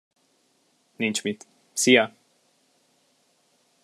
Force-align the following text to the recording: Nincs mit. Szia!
Nincs 0.95 1.21
mit. 1.23 1.47
Szia! 1.73 2.13